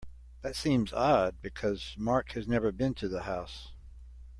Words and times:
That 0.41 0.55
seems 0.55 0.91
odd 0.93 1.43
because 1.43 1.93
Mark 1.95 2.31
has 2.31 2.47
never 2.47 2.71
been 2.71 2.95
to 2.95 3.07
the 3.07 3.21
house. 3.21 3.67